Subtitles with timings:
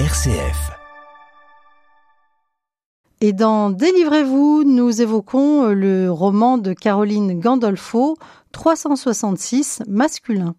[0.00, 0.72] RCF.
[3.20, 8.16] Et dans Délivrez-vous, nous évoquons le roman de Caroline Gandolfo,
[8.50, 10.56] 366 masculin.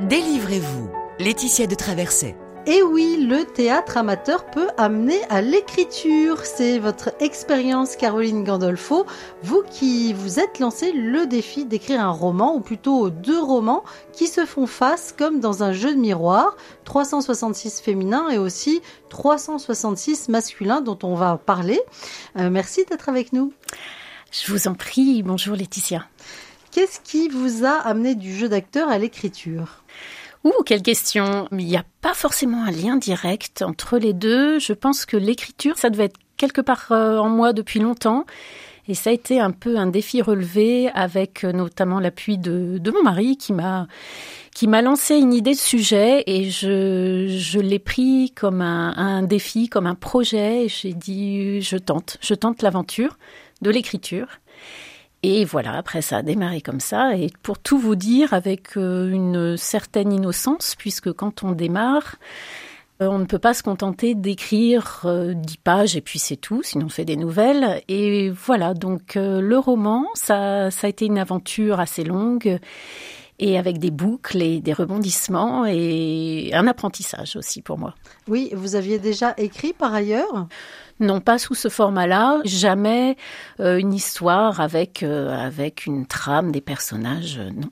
[0.00, 0.90] Délivrez-vous,
[1.20, 2.36] Laetitia de Traverset.
[2.66, 6.44] Et oui, le théâtre amateur peut amener à l'écriture.
[6.44, 9.06] C'est votre expérience, Caroline Gandolfo.
[9.42, 13.82] Vous qui vous êtes lancé le défi d'écrire un roman, ou plutôt deux romans,
[14.12, 16.54] qui se font face comme dans un jeu de miroir.
[16.84, 21.80] 366 féminins et aussi 366 masculins dont on va parler.
[22.38, 23.54] Euh, merci d'être avec nous.
[24.30, 25.22] Je vous en prie.
[25.22, 26.06] Bonjour Laetitia.
[26.72, 29.82] Qu'est-ce qui vous a amené du jeu d'acteur à l'écriture?
[30.44, 34.58] Ouh, quelle question Il n'y a pas forcément un lien direct entre les deux.
[34.58, 38.24] Je pense que l'écriture, ça devait être quelque part euh, en moi depuis longtemps.
[38.88, 42.90] Et ça a été un peu un défi relevé avec euh, notamment l'appui de, de,
[42.90, 43.86] mon mari qui m'a
[44.54, 49.22] qui m'a lancé une idée de sujet et je, je l'ai pris comme un, un,
[49.22, 50.66] défi, comme un projet.
[50.68, 53.16] J'ai dit je tente, je tente l'aventure
[53.62, 54.26] de l'écriture.
[55.22, 57.16] Et voilà, après ça a démarré comme ça.
[57.16, 62.16] Et pour tout vous dire, avec euh, une certaine innocence, puisque quand on démarre,
[63.02, 66.62] euh, on ne peut pas se contenter d'écrire euh, dix pages et puis c'est tout,
[66.62, 67.82] sinon on fait des nouvelles.
[67.88, 72.58] Et voilà, donc le roman, ça, ça a été une aventure assez longue
[73.40, 77.94] et avec des boucles et des rebondissements et un apprentissage aussi pour moi.
[78.28, 80.46] Oui, vous aviez déjà écrit par ailleurs?
[81.00, 82.40] Non, pas sous ce format-là.
[82.44, 83.16] Jamais
[83.58, 87.70] euh, une histoire avec, euh, avec une trame, des personnages, euh, non.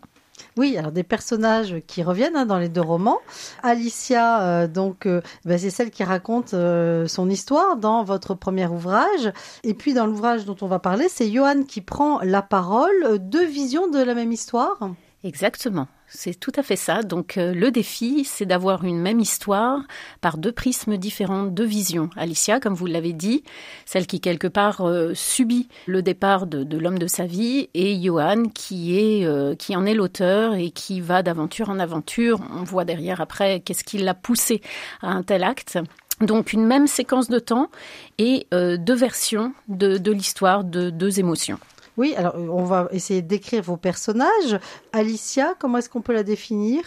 [0.57, 3.19] Oui, alors des personnages qui reviennent hein, dans les deux romans.
[3.63, 5.07] Alicia, donc,
[5.45, 9.33] bah, c'est celle qui raconte son histoire dans votre premier ouvrage.
[9.63, 13.19] Et puis dans l'ouvrage dont on va parler, c'est Johan qui prend la parole.
[13.21, 14.79] Deux visions de la même histoire
[15.25, 15.89] Exactement.
[16.07, 17.03] C'est tout à fait ça.
[17.03, 19.81] Donc euh, le défi, c'est d'avoir une même histoire
[20.21, 22.09] par deux prismes différents, deux visions.
[22.17, 23.43] Alicia, comme vous l'avez dit,
[23.85, 28.45] celle qui quelque part euh, subit le départ de, l'homme de sa vie, et Johan
[28.55, 32.41] qui est euh, qui en est l'auteur et qui va d'aventure en aventure.
[32.53, 34.63] On voit derrière après qu'est-ce qui l'a poussé
[35.03, 35.81] à un tel acte.
[36.21, 37.71] Donc une même séquence de temps
[38.19, 41.61] et deux versions de, de l'histoire, de deux émotions.
[41.99, 44.59] Oui, alors euh, on va essayer décrire vos personnages.
[44.93, 46.85] Alicia, comment est-ce qu'on peut la définir?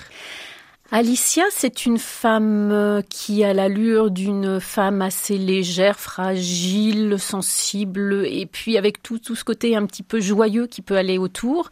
[0.94, 8.46] Alicia, c'est une femme euh, qui a l'allure d'une femme assez légère, fragile, sensible, et
[8.46, 11.70] puis avec tout, tout ce côté un petit peu joyeux qui peut aller autour,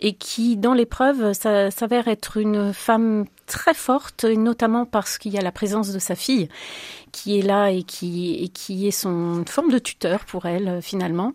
[0.00, 5.42] et qui, dans l'épreuve, s'avère être une femme très forte, notamment parce qu'il y a
[5.42, 6.48] la présence de sa fille
[7.10, 11.32] qui est là et qui, et qui est son forme de tuteur pour elle, finalement.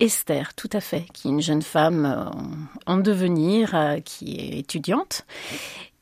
[0.00, 2.30] Esther, tout à fait, qui est une jeune femme
[2.86, 5.24] en, en devenir, euh, qui est étudiante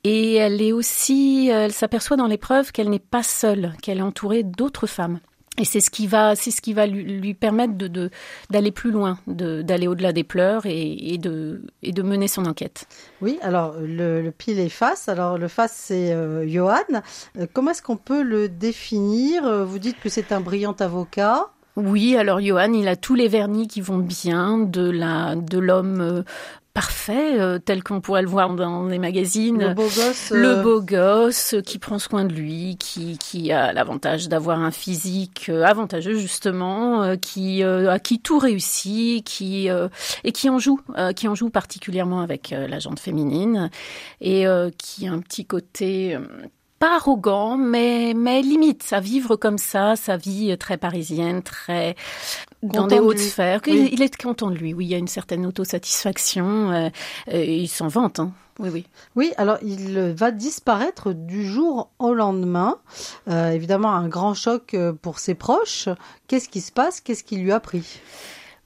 [0.06, 4.42] et elle est aussi, elle s'aperçoit dans l'épreuve qu'elle n'est pas seule, qu'elle est entourée
[4.44, 5.18] d'autres femmes.
[5.58, 8.10] Et c'est ce qui va, c'est ce qui va lui, permettre de,
[8.50, 12.86] d'aller plus loin, d'aller au-delà des pleurs et, de, et de mener son enquête.
[13.22, 15.08] Oui, alors le, le pile est face.
[15.08, 16.76] Alors le face, c'est euh, Johan.
[17.38, 19.64] Euh, comment est-ce qu'on peut le définir?
[19.64, 21.46] Vous dites que c'est un brillant avocat.
[21.76, 26.00] Oui, alors Johan, il a tous les vernis qui vont bien, de la, de l'homme
[26.00, 26.22] euh,
[26.76, 29.68] parfait, euh, tel qu'on pourrait le voir dans les magazines.
[29.68, 30.30] Le beau gosse.
[30.30, 34.70] Le euh, beau gosse qui prend soin de lui, qui, qui a l'avantage d'avoir un
[34.70, 39.68] physique euh, avantageux justement, qui à qui tout réussit, qui
[40.24, 40.78] et qui en joue,
[41.14, 43.70] qui en joue particulièrement avec la jante féminine
[44.20, 44.44] et
[44.76, 46.18] qui a un petit côté
[46.78, 51.96] pas arrogant, mais, mais limite, sa vivre comme ça, sa vie très parisienne, très
[52.72, 53.60] dans des hautes sphères.
[53.66, 56.90] Il est content de lui, oui, il y a une certaine autosatisfaction, euh,
[57.32, 58.20] il s'en vante.
[58.20, 58.32] Hein.
[58.58, 58.86] Oui, oui.
[59.16, 62.78] Oui, alors il va disparaître du jour au lendemain.
[63.28, 65.88] Euh, évidemment, un grand choc euh, pour ses proches.
[66.26, 67.00] Qu'est-ce qui se passe?
[67.00, 68.00] Qu'est-ce qui lui a pris?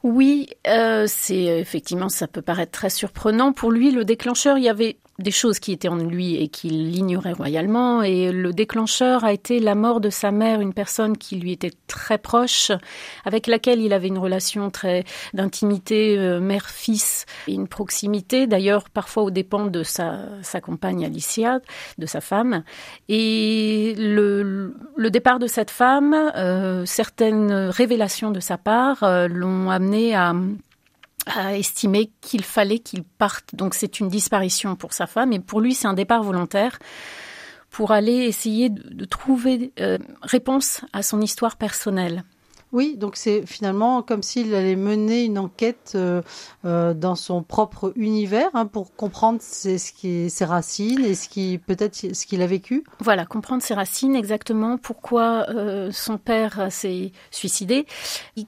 [0.03, 3.53] Oui, euh, c'est effectivement, ça peut paraître très surprenant.
[3.53, 6.97] Pour lui, le déclencheur, il y avait des choses qui étaient en lui et qu'il
[6.97, 8.03] ignorait royalement.
[8.03, 11.73] Et le déclencheur a été la mort de sa mère, une personne qui lui était
[11.87, 12.73] très proche,
[13.25, 19.31] avec laquelle il avait une relation très d'intimité euh, mère-fils, une proximité, d'ailleurs parfois aux
[19.31, 20.29] dépens de sa,
[20.63, 21.61] compagne Alicia,
[21.99, 22.65] de sa femme.
[23.09, 29.71] Et le, le départ de cette femme, euh, certaines révélations de sa part euh, l'ont
[29.71, 30.35] amené à
[31.35, 33.55] a estimé qu'il fallait qu'il parte.
[33.55, 36.79] Donc c'est une disparition pour sa femme et pour lui c'est un départ volontaire
[37.71, 42.25] pour aller essayer de, trouver euh, réponse à son histoire personnelle.
[42.73, 46.23] Oui, donc c'est finalement comme s'il allait mener une enquête euh,
[46.65, 49.77] euh, dans son propre univers hein, pour comprendre ses,
[50.43, 52.85] racines et ce qui peut-être ce qu'il a vécu.
[53.01, 57.87] Voilà, comprendre ses racines exactement, pourquoi euh, son père s'est suicidé,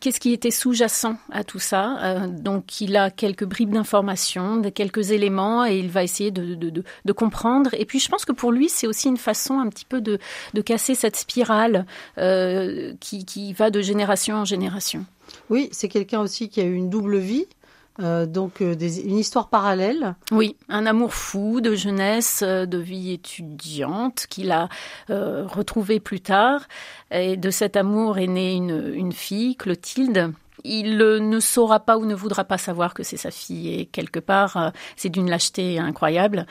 [0.00, 2.28] qu'est-ce qui était sous-jacent à tout ça.
[2.28, 7.70] Donc il a quelques bribes d'informations, quelques éléments et il va essayer de, comprendre.
[7.74, 10.18] Et puis je pense que pour lui c'est aussi une façon un petit peu de,
[10.64, 11.86] casser cette spirale
[12.16, 15.04] qui va de génération en génération.
[15.50, 17.46] Oui, c'est quelqu'un aussi qui a eu une double vie.
[18.00, 20.14] Euh, donc euh, des, une histoire parallèle.
[20.30, 24.70] Oui, un amour fou de jeunesse, euh, de vie étudiante qu'il a
[25.10, 26.68] euh, retrouvé plus tard.
[27.10, 30.32] Et de cet amour est née une, une fille, Clotilde.
[30.64, 34.20] Il ne saura pas ou ne voudra pas savoir que c'est sa fille et quelque
[34.20, 36.46] part euh, c'est d'une lâcheté incroyable.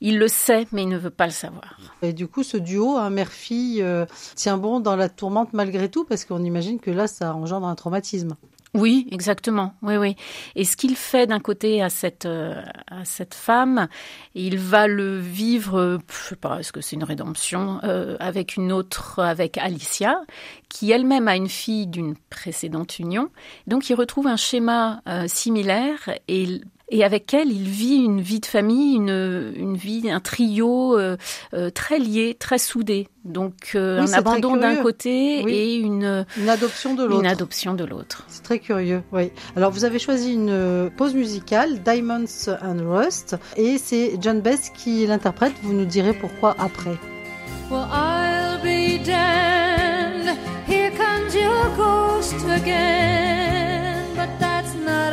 [0.00, 1.78] Il le sait mais il ne veut pas le savoir.
[2.02, 6.04] Et du coup ce duo, hein, mère-fille, euh, tient bon dans la tourmente malgré tout
[6.04, 8.36] parce qu'on imagine que là ça engendre un traumatisme.
[8.74, 9.74] Oui, exactement.
[9.82, 10.16] Oui, oui.
[10.56, 13.88] Et ce qu'il fait d'un côté à cette euh, à cette femme,
[14.34, 16.00] il va le vivre.
[16.10, 20.20] Je sais pas, est-ce que c'est une rédemption euh, avec une autre, avec Alicia,
[20.68, 23.30] qui elle-même a une fille d'une précédente union.
[23.68, 26.60] Donc, il retrouve un schéma euh, similaire et
[26.96, 31.16] et avec elle, il vit une vie de famille, une, une vie, un trio euh,
[31.52, 33.08] euh, très lié, très soudé.
[33.24, 35.52] Donc euh, Oui, un abandon d'un côté Oui.
[35.52, 37.26] et une, Une adoption de une l'autre.
[37.28, 38.22] adoption de l'autre.
[38.28, 39.32] C'est très curieux, oui.
[39.56, 45.04] Alors vous avez choisi une pause musicale, Diamonds and Rust, et c'est John Bess qui
[45.06, 45.54] l'interprète.
[45.64, 46.96] Vous nous direz pourquoi après.
[47.70, 50.36] Well, I'll be damned.
[50.68, 54.04] Here comes your ghost again.
[54.14, 55.12] But that's not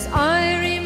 [0.00, 0.79] As I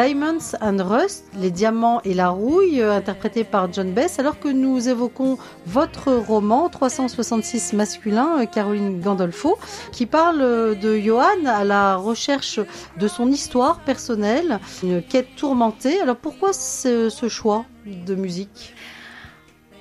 [0.00, 4.48] Diamonds and Rust, les diamants et la rouille, euh, interprété par John Bess, alors que
[4.48, 5.36] nous évoquons
[5.66, 9.58] votre roman 366 masculin, euh, Caroline Gandolfo,
[9.92, 12.60] qui parle euh, de Johan à la recherche
[12.98, 16.00] de son histoire personnelle, une quête tourmentée.
[16.00, 18.74] Alors pourquoi ce, ce choix de musique?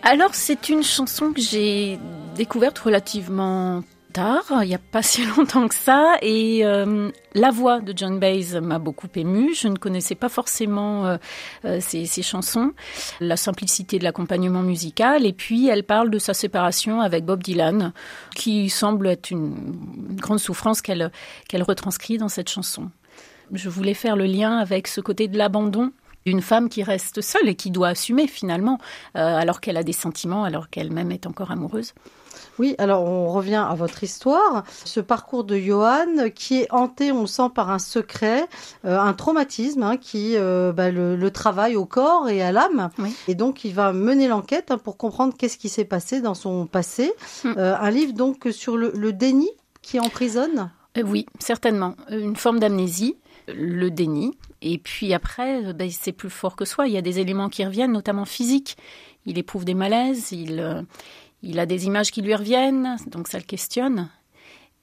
[0.01, 1.97] Alors, c'est une chanson que j'ai
[2.35, 3.83] découverte relativement
[4.17, 8.59] il n'y a pas si longtemps que ça, et euh, la voix de John Baez
[8.61, 9.53] m'a beaucoup émue.
[9.53, 11.17] Je ne connaissais pas forcément euh,
[11.65, 12.73] euh, ces chansons,
[13.19, 17.93] la simplicité de l'accompagnement musical, et puis elle parle de sa séparation avec Bob Dylan,
[18.35, 19.75] qui semble être une,
[20.09, 21.11] une grande souffrance qu'elle
[21.53, 22.89] retranscrit dans cette chanson.
[23.51, 25.91] Je voulais faire le lien avec ce côté de l'abandon
[26.25, 28.77] d'une femme qui reste seule et qui doit assumer finalement,
[29.15, 31.93] alors qu'elle a des sentiments, alors qu'elle-même est encore amoureuse.
[32.57, 34.63] Oui, alors on revient à votre histoire.
[34.85, 38.47] Ce parcours de Johan qui est hanté, on le sent, par un secret,
[38.85, 42.89] euh, un traumatisme hein, qui euh, bah, le, le travaille au corps et à l'âme.
[42.99, 43.15] Oui.
[43.27, 46.65] Et donc il va mener l'enquête hein, pour comprendre qu'est-ce qui s'est passé dans son
[46.65, 47.13] passé.
[47.43, 47.53] Hmm.
[47.57, 49.49] Euh, un livre donc sur le, le déni
[49.81, 50.71] qui emprisonne?
[51.01, 51.95] Oui, certainement.
[52.09, 53.15] Une forme d'amnésie,
[53.47, 54.37] le déni.
[54.61, 56.87] Et puis après, ben, c'est plus fort que soi.
[56.87, 58.75] Il y a des éléments qui reviennent, notamment physiques.
[59.25, 60.85] Il éprouve des malaises, il,
[61.43, 64.09] il a des images qui lui reviennent, donc ça le questionne.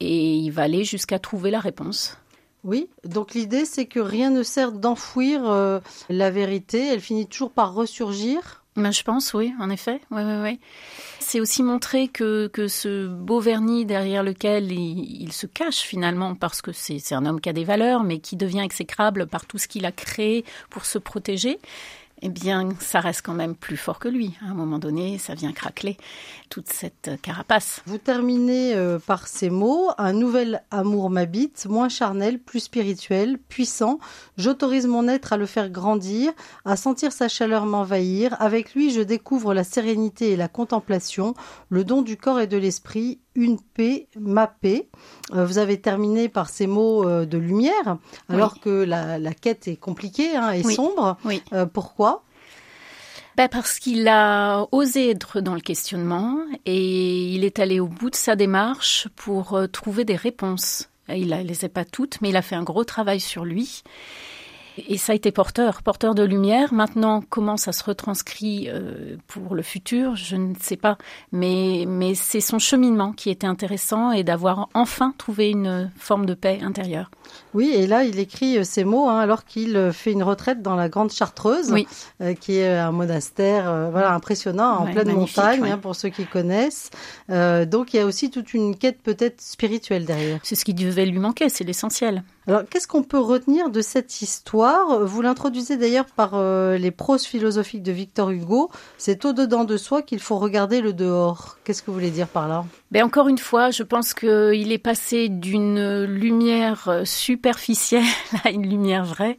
[0.00, 2.18] Et il va aller jusqu'à trouver la réponse.
[2.64, 6.86] Oui, donc l'idée c'est que rien ne sert d'enfouir euh, la vérité.
[6.88, 8.64] Elle finit toujours par ressurgir.
[8.74, 10.02] Ben, je pense, oui, en effet.
[10.10, 10.58] Ouais, ouais, ouais.
[11.18, 16.34] C'est aussi montrer que, que ce beau vernis derrière lequel il, il se cache finalement,
[16.34, 19.56] parce que c'est un homme qui a des valeurs, mais qui devient exécrable par tout
[19.56, 21.58] ce qu'il a créé pour se protéger,
[22.22, 24.34] eh bien, ça reste quand même plus fort que lui.
[24.42, 25.98] À un moment donné, ça vient craqueler
[26.48, 27.82] toute cette carapace.
[27.84, 33.98] Vous terminez euh, par ces mots Un nouvel amour m'habite, moins charnel, plus spirituel, puissant.
[34.38, 36.32] J'autorise mon être à le faire grandir,
[36.64, 38.34] à sentir sa chaleur m'envahir.
[38.40, 41.34] Avec lui, je découvre la sérénité et la contemplation,
[41.68, 43.20] le don du corps et de l'esprit.
[43.36, 44.88] Une paix, ma paix.
[45.34, 49.68] Euh, vous avez terminé par ces mots euh, de lumière, alors que la, la quête
[49.68, 50.74] est compliquée hein, et Oui.
[50.74, 51.16] sombre.
[51.24, 51.42] Oui.
[51.52, 52.22] Euh, pourquoi?
[53.36, 58.08] Ben parce qu'il a osé être dans le questionnement et il est allé au bout
[58.08, 60.88] de sa démarche pour trouver des réponses.
[61.10, 63.82] Il ne les a pas toutes, mais il a fait un gros travail sur lui.
[64.88, 66.74] Et ça a été porteur, porteur de lumière.
[66.74, 70.98] Maintenant, comment ça se retranscrit euh, pour le futur, je ne sais pas.
[71.32, 76.34] Mais, mais c'est son cheminement qui était intéressant et d'avoir enfin trouvé une forme de
[76.34, 77.10] paix intérieure.
[77.54, 80.60] Oui, et là, il écrit euh, ces mots hein, alors qu'il euh, fait une retraite
[80.62, 81.86] dans la Grande Chartreuse, Oui.
[82.20, 85.70] euh, qui est un monastère euh, voilà, impressionnant en pleine montagne, ouais.
[85.70, 86.90] hein, pour ceux qui connaissent.
[87.30, 90.38] Euh, donc, il y a aussi toute une quête peut-être spirituelle derrière.
[90.42, 92.22] C'est ce qui devait lui manquer, c'est l'essentiel.
[92.48, 95.04] Alors, qu'est-ce qu'on peut retenir de cette histoire?
[95.04, 98.70] Vous l'introduisez d'ailleurs par euh, les proses philosophiques de Victor Hugo.
[98.98, 101.58] C'est au-dedans de soi qu'il faut regarder le dehors.
[101.64, 102.64] Qu'est-ce que vous voulez dire par là?
[102.92, 108.04] Ben encore une fois, je pense qu'il est passé d'une lumière superficielle
[108.44, 109.38] à une lumière vraie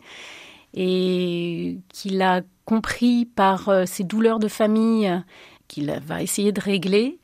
[0.74, 5.24] et qu'il a compris par euh, ses douleurs de famille
[5.70, 7.20] qu'il va essayer de régler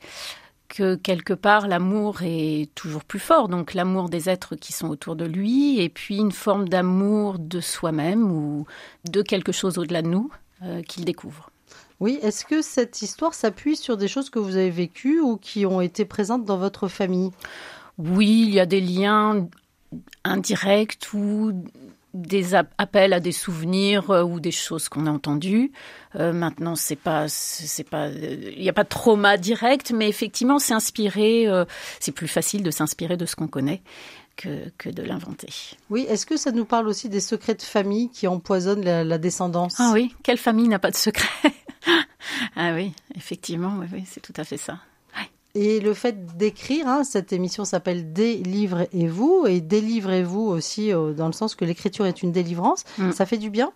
[0.74, 5.14] que quelque part l'amour est toujours plus fort, donc l'amour des êtres qui sont autour
[5.14, 8.66] de lui, et puis une forme d'amour de soi-même ou
[9.08, 10.30] de quelque chose au-delà de nous
[10.62, 11.50] euh, qu'il découvre.
[12.00, 15.64] Oui, est-ce que cette histoire s'appuie sur des choses que vous avez vécues ou qui
[15.64, 17.30] ont été présentes dans votre famille?
[17.98, 19.46] Oui, il y a des liens
[20.24, 21.52] indirects ou
[22.14, 25.72] des ap- appels à des souvenirs euh, ou des choses qu'on a entendues.
[26.16, 30.08] Euh, maintenant, c'est pas, c'est pas, euh, il n'y a pas de trauma direct, mais
[30.08, 31.64] effectivement, euh,
[32.00, 33.82] c'est plus facile de s'inspirer de ce qu'on connaît
[34.36, 35.48] que, que de l'inventer.
[35.90, 39.18] Oui, est-ce que ça nous parle aussi des secrets de famille qui empoisonnent la, la
[39.18, 39.74] descendance?
[39.78, 41.28] Ah oui, quelle famille n'a pas de secret
[42.56, 44.78] Ah oui, effectivement, oui, oui, c'est tout à fait ça.
[45.54, 51.32] Et le fait d'écrire, hein, cette émission s'appelle Délivrez-vous et délivrez-vous aussi euh, dans le
[51.32, 52.84] sens que l'écriture est une délivrance.
[52.98, 53.12] Mm.
[53.12, 53.72] Ça fait du bien?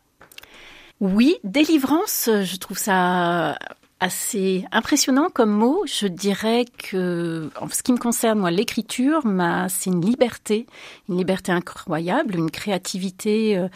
[1.00, 3.56] Oui, délivrance, je trouve ça
[4.00, 5.82] assez impressionnant comme mot.
[5.86, 9.22] Je dirais que, en ce qui me concerne, moi, l'écriture,
[9.68, 10.66] c'est une liberté,
[11.08, 13.68] une liberté incroyable, une créativité euh,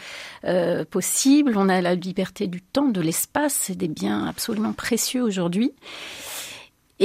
[0.45, 1.53] euh, possible.
[1.55, 5.73] On a la liberté du temps, de l'espace, c'est des biens absolument précieux aujourd'hui.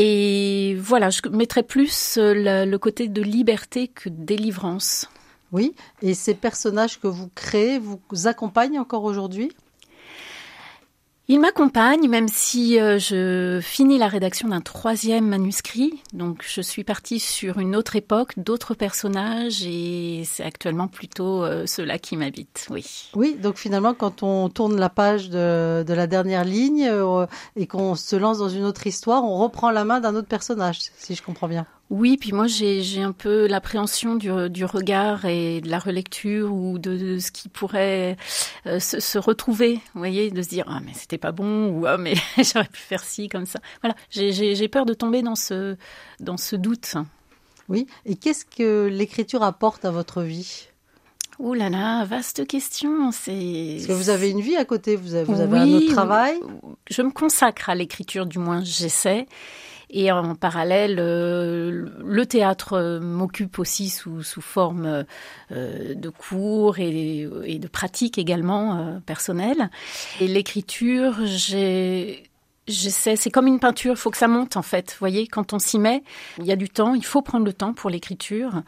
[0.00, 5.08] Et voilà, je mettrais plus euh, le, le côté de liberté que de délivrance.
[5.50, 5.74] Oui.
[6.02, 9.50] Et ces personnages que vous créez vous accompagnent encore aujourd'hui?
[11.30, 16.02] Il m'accompagne, même si euh, je finis la rédaction d'un troisième manuscrit.
[16.14, 21.66] Donc, je suis partie sur une autre époque, d'autres personnages, et c'est actuellement plutôt euh,
[21.66, 22.66] ceux-là qui m'habitent.
[22.70, 23.10] Oui.
[23.14, 27.66] Oui, donc finalement, quand on tourne la page de, de la dernière ligne euh, et
[27.66, 31.14] qu'on se lance dans une autre histoire, on reprend la main d'un autre personnage, si
[31.14, 31.66] je comprends bien.
[31.90, 36.78] Oui, puis moi j'ai un peu l'appréhension du, du regard et de la relecture ou
[36.78, 38.16] de, de ce qui pourrait
[38.66, 41.86] euh, se, se retrouver, vous voyez, de se dire ah mais c'était pas bon ou
[41.86, 43.60] ah mais j'aurais pu faire ci comme ça.
[43.82, 45.76] Voilà, j'ai peur de tomber dans ce
[46.20, 46.96] dans ce doute.
[47.68, 47.86] Oui.
[48.04, 50.68] Et qu'est-ce que l'écriture apporte à votre vie?
[51.38, 53.12] Ouh là là, vaste question.
[53.12, 53.74] C'est.
[53.76, 55.92] Parce que vous avez une vie à côté, vous avez, vous avez Oui, un autre
[55.92, 56.40] travail.
[56.90, 59.26] Je me consacre à l'écriture, du moins j'essaie.
[59.90, 65.04] Et en parallèle, euh, le théâtre euh, m'occupe aussi sous, sous forme
[65.50, 69.70] euh, de cours et, de pratiques également personnelles.
[70.20, 72.24] Et l'écriture, j'ai
[72.68, 74.90] J'essaie, c'est comme une peinture, il faut que ça monte en fait.
[74.90, 76.02] Vous voyez, quand on s'y met,
[76.36, 78.62] il y a du temps, il faut prendre le temps pour l'écriture,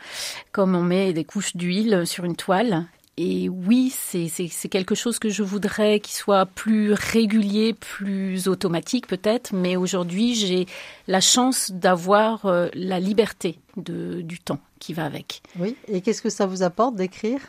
[0.53, 2.87] comme on met des couches d'huile sur une toile.
[3.23, 4.31] Et oui, c'est
[4.71, 10.65] quelque chose que je voudrais qui soit plus régulier, plus automatique peut-être, mais aujourd'hui j'ai
[11.07, 15.43] la chance d'avoir euh, la liberté de, du temps qui va avec.
[15.59, 15.77] Oui.
[15.87, 17.41] Et qu'est-ce que ça vous apporte d'écrire?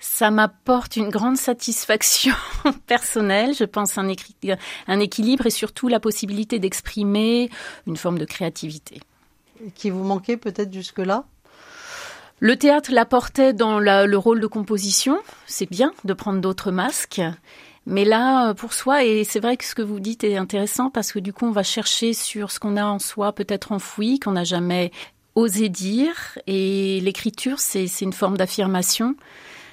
[0.00, 2.34] Ça m'apporte une grande satisfaction
[2.86, 4.10] personnelle, je pense un,
[4.86, 7.50] un équilibre et surtout la possibilité d'exprimer
[7.86, 9.02] une forme de créativité.
[9.74, 11.26] qui vous manquait peut-être jusque-là?
[12.40, 17.22] Le théâtre l'apportait dans la- le rôle de composition, c'est bien de prendre d'autres masques.
[17.86, 20.90] Mais là, euh, pour soi, et c'est vrai que ce que vous dites est intéressant
[20.90, 24.18] parce que du coup, on va chercher sur ce qu'on a en soi, peut-être enfoui,
[24.18, 24.90] qu'on n'a jamais
[25.34, 26.38] osé dire.
[26.46, 29.14] Et l'écriture, c'est c'est une forme d'affirmation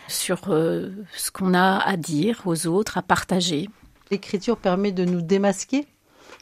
[0.08, 3.70] sur euh, ce qu'on a à dire aux autres, à partager.
[4.12, 5.88] L'écriture permet de nous démasquer,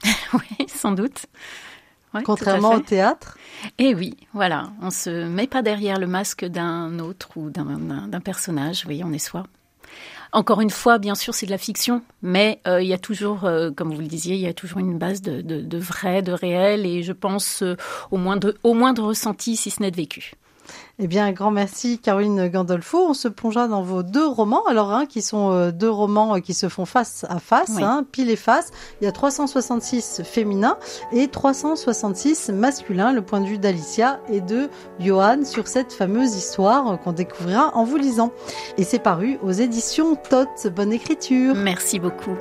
[0.34, 1.28] Oui, sans doute.
[2.14, 3.38] Ouais, contrairement au théâtre.
[3.78, 8.86] Et oui, voilà, on se met pas derrière le masque d'un autre ou d'un- personnage,
[8.88, 9.44] oui, on est soi.
[10.32, 13.46] Encore une fois, bien sûr, c'est de la fiction, mais euh, il y a toujours,
[13.46, 16.22] euh, comme vous le disiez, il y a toujours une base de, de, de vrai,
[16.22, 17.76] de réel, et je pense euh,
[18.12, 20.34] au moins de, au moins de ressenti, si ce n'est de vécu.
[21.02, 22.98] Eh bien, un grand merci Caroline Gandolfo.
[23.08, 26.40] On se plongea dans vos deux romans, alors hein, qui sont euh, deux romans euh,
[26.40, 27.84] qui se font face à face, Oui.
[27.84, 28.72] hein, pile et face.
[29.00, 30.78] Il y a 366 féminins
[31.14, 36.92] et 366 masculins, le point de vue d'Alicia et de Johan sur cette fameuse histoire
[36.92, 38.32] euh, qu'on découvrira en vous lisant.
[38.78, 40.50] Et c'est paru aux éditions Tot.
[40.76, 41.56] Bonne écriture.
[41.56, 42.36] Merci beaucoup.